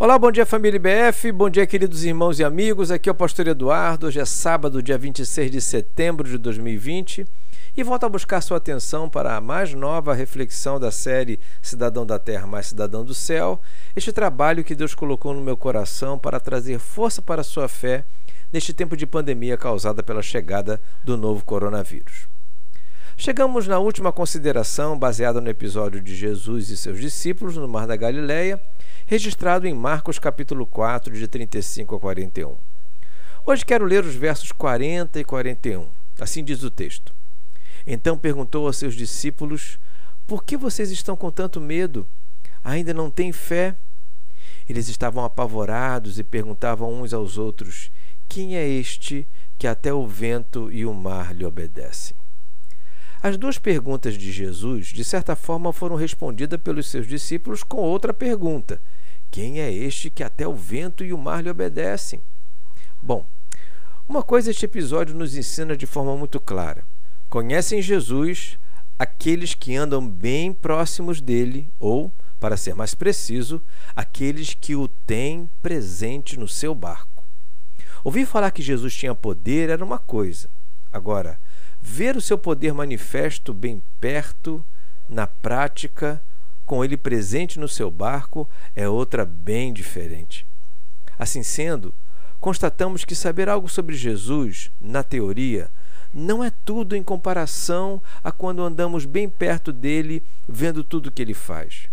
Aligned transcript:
Olá, 0.00 0.16
bom 0.16 0.30
dia 0.30 0.46
família 0.46 0.76
IBF, 0.76 1.32
bom 1.32 1.50
dia 1.50 1.66
queridos 1.66 2.04
irmãos 2.04 2.38
e 2.38 2.44
amigos. 2.44 2.92
Aqui 2.92 3.08
é 3.08 3.12
o 3.12 3.14
pastor 3.16 3.48
Eduardo. 3.48 4.06
Hoje 4.06 4.20
é 4.20 4.24
sábado, 4.24 4.80
dia 4.80 4.96
26 4.96 5.50
de 5.50 5.60
setembro 5.60 6.28
de 6.28 6.38
2020 6.38 7.26
e 7.76 7.82
volto 7.82 8.06
a 8.06 8.08
buscar 8.08 8.40
sua 8.40 8.58
atenção 8.58 9.08
para 9.08 9.36
a 9.36 9.40
mais 9.40 9.74
nova 9.74 10.14
reflexão 10.14 10.78
da 10.78 10.92
série 10.92 11.40
Cidadão 11.60 12.06
da 12.06 12.16
Terra 12.16 12.46
mais 12.46 12.68
Cidadão 12.68 13.04
do 13.04 13.12
Céu. 13.12 13.60
Este 13.96 14.12
trabalho 14.12 14.62
que 14.62 14.76
Deus 14.76 14.94
colocou 14.94 15.34
no 15.34 15.40
meu 15.40 15.56
coração 15.56 16.16
para 16.16 16.38
trazer 16.38 16.78
força 16.78 17.20
para 17.20 17.40
a 17.40 17.44
sua 17.44 17.66
fé 17.66 18.04
neste 18.52 18.72
tempo 18.72 18.96
de 18.96 19.04
pandemia 19.04 19.56
causada 19.56 20.00
pela 20.00 20.22
chegada 20.22 20.80
do 21.02 21.16
novo 21.16 21.44
coronavírus. 21.44 22.28
Chegamos 23.16 23.66
na 23.66 23.80
última 23.80 24.12
consideração, 24.12 24.96
baseada 24.96 25.40
no 25.40 25.50
episódio 25.50 26.00
de 26.00 26.14
Jesus 26.14 26.70
e 26.70 26.76
seus 26.76 27.00
discípulos 27.00 27.56
no 27.56 27.66
Mar 27.66 27.84
da 27.84 27.96
Galileia 27.96 28.62
registrado 29.08 29.66
em 29.66 29.72
Marcos 29.72 30.18
capítulo 30.18 30.66
4, 30.66 31.14
de 31.14 31.26
35 31.26 31.96
a 31.96 31.98
41. 31.98 32.54
Hoje 33.46 33.64
quero 33.64 33.86
ler 33.86 34.04
os 34.04 34.14
versos 34.14 34.52
40 34.52 35.18
e 35.18 35.24
41. 35.24 35.88
Assim 36.20 36.44
diz 36.44 36.62
o 36.62 36.70
texto. 36.70 37.14
Então 37.86 38.18
perguntou 38.18 38.66
aos 38.66 38.76
seus 38.76 38.94
discípulos: 38.94 39.78
Por 40.26 40.44
que 40.44 40.58
vocês 40.58 40.90
estão 40.90 41.16
com 41.16 41.30
tanto 41.30 41.58
medo? 41.58 42.06
Ainda 42.62 42.92
não 42.92 43.10
têm 43.10 43.32
fé? 43.32 43.74
Eles 44.68 44.90
estavam 44.90 45.24
apavorados 45.24 46.18
e 46.18 46.22
perguntavam 46.22 47.00
uns 47.00 47.14
aos 47.14 47.38
outros: 47.38 47.90
Quem 48.28 48.58
é 48.58 48.68
este 48.68 49.26
que 49.58 49.66
até 49.66 49.90
o 49.90 50.06
vento 50.06 50.70
e 50.70 50.84
o 50.84 50.92
mar 50.92 51.34
lhe 51.34 51.46
obedecem? 51.46 52.14
As 53.20 53.36
duas 53.36 53.58
perguntas 53.58 54.16
de 54.16 54.30
Jesus, 54.30 54.88
de 54.88 55.04
certa 55.04 55.34
forma, 55.34 55.72
foram 55.72 55.96
respondidas 55.96 56.60
pelos 56.60 56.88
seus 56.88 57.06
discípulos 57.06 57.64
com 57.64 57.78
outra 57.78 58.14
pergunta, 58.14 58.80
quem 59.30 59.60
é 59.60 59.72
este 59.72 60.08
que 60.08 60.22
até 60.22 60.46
o 60.46 60.54
vento 60.54 61.04
e 61.04 61.12
o 61.12 61.18
mar 61.18 61.42
lhe 61.42 61.50
obedecem? 61.50 62.22
Bom, 63.02 63.26
uma 64.08 64.22
coisa 64.22 64.50
este 64.50 64.64
episódio 64.64 65.14
nos 65.14 65.36
ensina 65.36 65.76
de 65.76 65.84
forma 65.84 66.16
muito 66.16 66.40
clara: 66.40 66.82
conhecem 67.28 67.82
Jesus 67.82 68.58
aqueles 68.98 69.52
que 69.52 69.76
andam 69.76 70.08
bem 70.08 70.52
próximos 70.52 71.20
dele, 71.20 71.68
ou, 71.78 72.10
para 72.40 72.56
ser 72.56 72.74
mais 72.74 72.94
preciso, 72.94 73.62
aqueles 73.94 74.54
que 74.54 74.74
o 74.74 74.88
têm 74.88 75.48
presente 75.62 76.38
no 76.38 76.48
seu 76.48 76.74
barco. 76.74 77.22
Ouvir 78.02 78.26
falar 78.26 78.50
que 78.50 78.62
Jesus 78.62 78.94
tinha 78.94 79.14
poder 79.14 79.70
era 79.70 79.84
uma 79.84 79.98
coisa. 79.98 80.48
Agora, 80.92 81.38
ver 81.80 82.16
o 82.16 82.20
seu 82.20 82.38
poder 82.38 82.72
manifesto 82.72 83.52
bem 83.54 83.82
perto, 84.00 84.64
na 85.08 85.26
prática, 85.26 86.22
com 86.66 86.84
ele 86.84 86.96
presente 86.96 87.58
no 87.58 87.68
seu 87.68 87.90
barco 87.90 88.48
é 88.76 88.88
outra 88.88 89.24
bem 89.24 89.72
diferente. 89.72 90.46
Assim 91.18 91.42
sendo, 91.42 91.94
constatamos 92.38 93.04
que 93.04 93.14
saber 93.14 93.48
algo 93.48 93.68
sobre 93.68 93.96
Jesus, 93.96 94.70
na 94.80 95.02
teoria, 95.02 95.70
não 96.12 96.42
é 96.42 96.50
tudo 96.64 96.94
em 96.94 97.02
comparação 97.02 98.02
a 98.22 98.30
quando 98.30 98.62
andamos 98.62 99.04
bem 99.04 99.28
perto 99.28 99.72
dele, 99.72 100.22
vendo 100.48 100.84
tudo 100.84 101.08
o 101.08 101.10
que 101.10 101.22
ele 101.22 101.34
faz. 101.34 101.88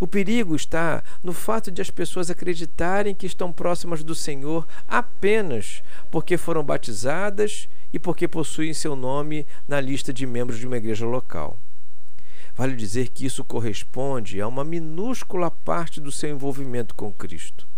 O 0.00 0.06
perigo 0.06 0.56
está 0.56 1.04
no 1.22 1.34
fato 1.34 1.70
de 1.70 1.82
as 1.82 1.90
pessoas 1.90 2.30
acreditarem 2.30 3.14
que 3.14 3.26
estão 3.26 3.52
próximas 3.52 4.02
do 4.02 4.14
Senhor 4.14 4.66
apenas 4.88 5.82
porque 6.10 6.38
foram 6.38 6.64
batizadas 6.64 7.68
e 7.92 7.98
porque 7.98 8.26
possuem 8.26 8.72
seu 8.72 8.96
nome 8.96 9.46
na 9.68 9.78
lista 9.78 10.10
de 10.10 10.26
membros 10.26 10.58
de 10.58 10.66
uma 10.66 10.78
igreja 10.78 11.04
local. 11.04 11.58
Vale 12.56 12.74
dizer 12.74 13.08
que 13.08 13.26
isso 13.26 13.44
corresponde 13.44 14.40
a 14.40 14.48
uma 14.48 14.64
minúscula 14.64 15.50
parte 15.50 16.00
do 16.00 16.10
seu 16.10 16.30
envolvimento 16.30 16.94
com 16.94 17.12
Cristo. 17.12 17.68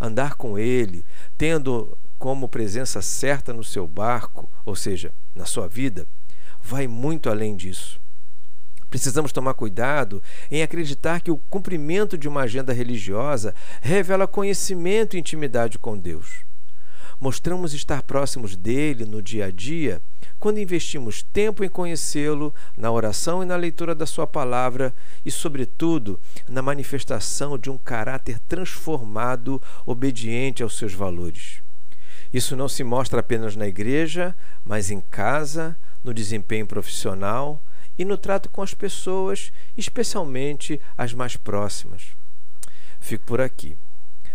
Andar 0.00 0.34
com 0.34 0.58
Ele, 0.58 1.04
tendo 1.36 1.96
como 2.18 2.48
presença 2.48 3.02
certa 3.02 3.52
no 3.52 3.62
seu 3.62 3.86
barco, 3.86 4.48
ou 4.64 4.74
seja, 4.74 5.12
na 5.34 5.44
sua 5.44 5.68
vida, 5.68 6.06
vai 6.62 6.86
muito 6.86 7.28
além 7.28 7.54
disso. 7.54 8.00
Precisamos 8.92 9.32
tomar 9.32 9.54
cuidado 9.54 10.22
em 10.50 10.62
acreditar 10.62 11.22
que 11.22 11.30
o 11.30 11.38
cumprimento 11.48 12.18
de 12.18 12.28
uma 12.28 12.42
agenda 12.42 12.74
religiosa 12.74 13.54
revela 13.80 14.26
conhecimento 14.26 15.16
e 15.16 15.18
intimidade 15.18 15.78
com 15.78 15.96
Deus. 15.96 16.44
Mostramos 17.18 17.72
estar 17.72 18.02
próximos 18.02 18.54
dele 18.54 19.06
no 19.06 19.22
dia 19.22 19.46
a 19.46 19.50
dia 19.50 20.02
quando 20.38 20.60
investimos 20.60 21.22
tempo 21.22 21.64
em 21.64 21.70
conhecê-lo, 21.70 22.54
na 22.76 22.90
oração 22.90 23.42
e 23.42 23.46
na 23.46 23.56
leitura 23.56 23.94
da 23.94 24.04
Sua 24.04 24.26
palavra 24.26 24.92
e, 25.24 25.30
sobretudo, 25.30 26.20
na 26.46 26.60
manifestação 26.60 27.56
de 27.56 27.70
um 27.70 27.78
caráter 27.78 28.38
transformado, 28.40 29.62
obediente 29.86 30.62
aos 30.62 30.76
seus 30.76 30.92
valores. 30.92 31.62
Isso 32.30 32.54
não 32.54 32.68
se 32.68 32.84
mostra 32.84 33.20
apenas 33.20 33.56
na 33.56 33.66
igreja, 33.66 34.36
mas 34.62 34.90
em 34.90 35.00
casa, 35.00 35.74
no 36.04 36.12
desempenho 36.12 36.66
profissional 36.66 37.58
e 38.02 38.04
no 38.04 38.18
trato 38.18 38.48
com 38.48 38.62
as 38.62 38.74
pessoas, 38.74 39.52
especialmente 39.76 40.80
as 40.98 41.14
mais 41.14 41.36
próximas. 41.36 42.16
Fico 43.00 43.24
por 43.24 43.40
aqui, 43.40 43.76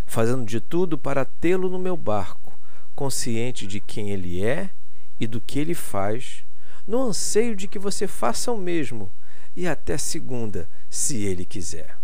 fazendo 0.06 0.46
de 0.46 0.62
tudo 0.62 0.98
para 0.98 1.26
tê-lo 1.26 1.70
no 1.70 1.78
meu 1.78 1.98
barco, 1.98 2.58
consciente 2.96 3.68
de 3.68 3.82
quem 3.82 4.10
ele 4.10 4.42
é 4.42 4.70
e 5.20 5.28
do 5.28 5.42
que 5.42 5.60
ele 5.60 5.74
faz, 5.74 6.46
no 6.88 7.10
anseio 7.10 7.58
de 7.58 7.68
que 7.68 7.78
você 7.78 8.08
faça 8.08 8.54
o 8.54 8.58
mesmo 8.58 9.12
e 9.54 9.68
até 9.68 9.98
segunda, 9.98 10.70
se 10.90 11.18
ele 11.18 11.44
quiser. 11.44 11.97